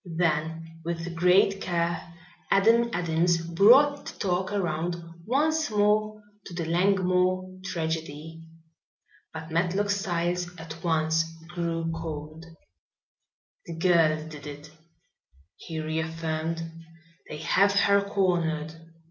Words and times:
Then 0.15 0.79
with 0.83 1.13
great 1.13 1.61
care 1.61 2.11
Adam 2.49 2.89
Adams 2.91 3.37
brought 3.37 4.07
the 4.07 4.13
talk 4.17 4.51
around 4.51 4.95
once 5.27 5.69
more 5.69 6.23
to 6.47 6.53
the 6.55 6.65
Langmore 6.65 7.59
tragedy. 7.63 8.41
But 9.31 9.51
Matlock 9.51 9.91
Styles 9.91 10.49
at 10.57 10.83
once 10.83 11.23
grew 11.49 11.91
cold. 11.91 12.47
"The 13.67 13.75
girl 13.75 14.27
did 14.27 14.47
it," 14.47 14.71
he 15.55 15.79
reaffirmed. 15.79 16.63
"They 17.29 17.37
have 17.37 17.73
her 17.81 18.01
cornered. 18.01 18.73